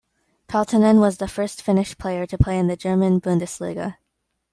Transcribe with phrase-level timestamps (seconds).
[0.47, 3.97] Peltonen was the first Finnish player to play in the German Bundesliga.